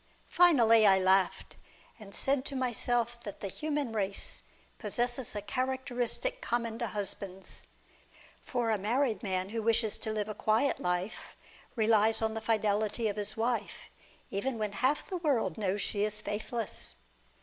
[0.31, 1.57] Finally I laughed,
[1.99, 4.41] and said to myself that the human race
[4.79, 7.67] possesses a characteristic common to husbands.
[8.47, 11.35] Eor a married man who wishes to live a quiet life,
[11.75, 13.91] relies on the fidelity of his wife,
[14.31, 16.95] even when half the world knows she is faithless.